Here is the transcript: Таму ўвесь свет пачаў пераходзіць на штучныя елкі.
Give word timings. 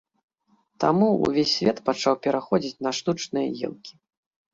Таму 0.83 1.09
ўвесь 1.23 1.53
свет 1.57 1.77
пачаў 1.89 2.15
пераходзіць 2.23 2.81
на 2.87 2.95
штучныя 3.01 3.47
елкі. 3.69 3.93